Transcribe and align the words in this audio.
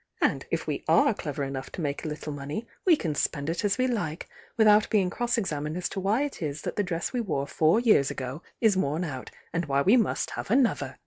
—and 0.21 0.47
if 0.49 0.65
we 0.65 0.83
are 0.87 1.13
clever 1.13 1.43
enough 1.43 1.71
to 1.71 1.79
make 1.79 2.03
a 2.03 2.07
little 2.07 2.33
money, 2.33 2.65
we 2.85 2.95
can 2.95 3.13
spend 3.13 3.51
it 3.51 3.63
as 3.63 3.77
we 3.77 3.85
like, 3.85 4.27
without 4.57 4.89
being 4.89 5.11
cross 5.11 5.37
examined 5.37 5.77
as 5.77 5.87
to 5.87 5.99
why 5.99 6.23
it 6.23 6.41
is 6.41 6.63
that 6.63 6.75
the 6.75 6.81
dress 6.81 7.13
we 7.13 7.21
wore 7.21 7.45
four 7.45 7.79
years 7.79 8.09
ago 8.09 8.41
is 8.59 8.75
worn 8.75 9.03
out, 9.03 9.29
and 9.53 9.65
why 9.67 9.79
we 9.83 9.95
must 9.95 10.31
have 10.31 10.49
another! 10.49 10.97